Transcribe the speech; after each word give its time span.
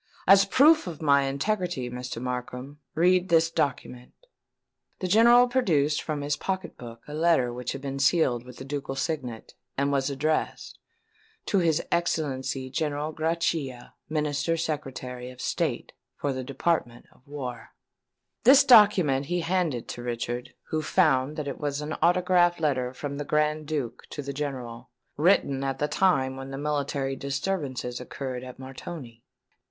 As 0.27 0.43
a 0.43 0.47
proof 0.47 0.87
of 0.87 0.99
my 0.99 1.25
integrity, 1.25 1.87
Mr. 1.87 2.19
Markham, 2.19 2.79
read 2.95 3.29
this 3.29 3.51
document." 3.51 4.13
The 4.97 5.07
General 5.07 5.47
produced 5.47 6.01
from 6.01 6.21
his 6.21 6.35
pocket 6.35 6.75
book 6.75 7.03
a 7.07 7.13
letter 7.13 7.53
which 7.53 7.73
had 7.73 7.81
been 7.81 7.99
sealed 7.99 8.43
with 8.43 8.57
the 8.57 8.65
ducal 8.65 8.95
signet, 8.95 9.53
and 9.77 9.91
was 9.91 10.09
addressed 10.09 10.79
"To 11.45 11.59
His 11.59 11.83
Excellency 11.91 12.71
General 12.71 13.13
Grachia, 13.13 13.93
Minister 14.09 14.57
Secretary 14.57 15.29
of 15.29 15.39
State 15.39 15.93
for 16.17 16.33
the 16.33 16.43
Department 16.43 17.05
of 17.11 17.21
War." 17.27 17.69
This 18.43 18.63
document 18.63 19.27
he 19.27 19.41
handed 19.41 19.87
to 19.89 20.01
Richard, 20.01 20.55
who 20.69 20.81
found 20.81 21.35
that 21.35 21.47
it 21.47 21.59
was 21.59 21.79
an 21.79 21.95
autograph 22.01 22.59
letter 22.59 22.91
from 22.91 23.19
the 23.19 23.23
Grand 23.23 23.67
Duke 23.67 24.07
to 24.09 24.23
the 24.23 24.33
General, 24.33 24.89
written 25.15 25.63
at 25.63 25.77
the 25.77 25.87
time 25.87 26.37
when 26.37 26.49
the 26.49 26.57
military 26.57 27.15
disturbances 27.15 28.01
occurred 28.01 28.43
at 28.43 28.57
Montoni. 28.57 29.23